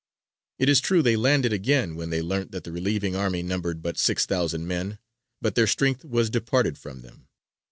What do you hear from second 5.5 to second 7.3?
their strength was departed from them.